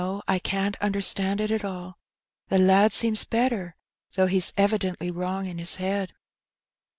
[0.01, 1.99] '^No, I can^t understand it at all:
[2.47, 3.75] the lad seems better,
[4.15, 6.13] though he's evidently wrong in his head."